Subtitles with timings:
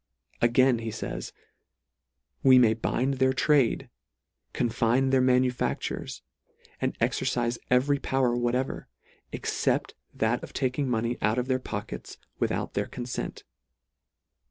[0.41, 1.31] A gain he fays,"
[2.43, 3.87] We may bind their trade,
[4.51, 6.23] CONFINE THEIR MANUFACTURES,
[6.81, 8.87] and exercife every power whatever,
[9.31, 13.43] except that of taking money out of their pockets, with out THEIR CONSENT.